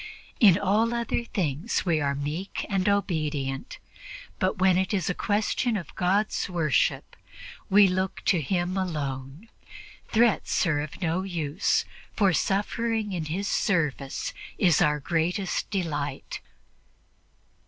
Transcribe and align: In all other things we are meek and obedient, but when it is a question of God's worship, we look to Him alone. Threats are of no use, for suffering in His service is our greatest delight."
In 0.39 0.57
all 0.57 0.95
other 0.95 1.23
things 1.25 1.85
we 1.85 2.01
are 2.01 2.15
meek 2.15 2.65
and 2.67 2.89
obedient, 2.89 3.77
but 4.39 4.57
when 4.57 4.75
it 4.75 4.95
is 4.95 5.11
a 5.11 5.13
question 5.13 5.77
of 5.77 5.93
God's 5.93 6.49
worship, 6.49 7.15
we 7.69 7.87
look 7.87 8.25
to 8.25 8.41
Him 8.41 8.75
alone. 8.77 9.47
Threats 10.07 10.65
are 10.65 10.79
of 10.81 11.03
no 11.03 11.21
use, 11.21 11.85
for 12.15 12.33
suffering 12.33 13.13
in 13.13 13.25
His 13.25 13.47
service 13.47 14.33
is 14.57 14.81
our 14.81 14.99
greatest 14.99 15.69
delight." 15.69 16.41